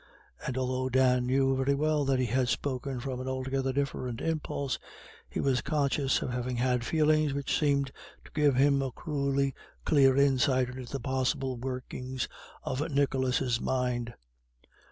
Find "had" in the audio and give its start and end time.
2.25-2.49, 6.55-6.83